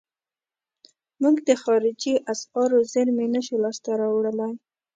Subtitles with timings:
[1.21, 4.53] موږ د خارجي اسعارو زیرمې نشو لاس ته راوړلای.